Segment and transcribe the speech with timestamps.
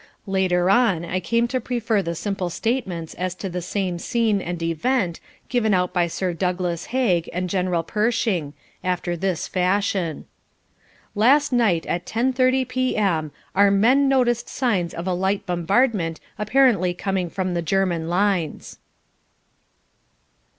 [0.25, 4.59] Later on I came to prefer the simple statements as to the same scene and
[4.63, 10.25] event, given out by Sir Douglas Haig and General Pershing after this fashion:
[11.13, 13.31] "Last night at ten thirty P.M.
[13.55, 18.79] our men noticed signs of a light bombardment apparently coming from the German lines."